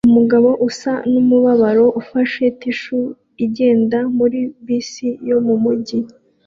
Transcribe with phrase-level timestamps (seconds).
[0.09, 3.07] Umugabo usa numubabaro ufashe tissue
[3.45, 5.97] igendera muri bisi yo mumujyi